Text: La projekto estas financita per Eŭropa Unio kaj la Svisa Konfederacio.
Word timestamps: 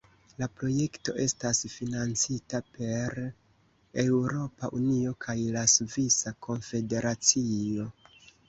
La 0.41 0.45
projekto 0.59 1.13
estas 1.23 1.59
financita 1.73 2.61
per 2.79 3.21
Eŭropa 4.05 4.71
Unio 4.81 5.15
kaj 5.27 5.37
la 5.59 5.65
Svisa 5.77 6.35
Konfederacio. 6.49 7.91